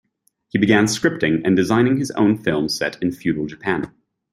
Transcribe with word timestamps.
He 0.47 0.57
began 0.57 0.85
scripting 0.85 1.43
and 1.45 1.55
designing 1.55 1.97
his 1.97 2.09
own 2.09 2.35
film 2.35 2.69
set 2.69 2.99
in 3.03 3.11
feudal 3.11 3.45
Japan. 3.45 3.93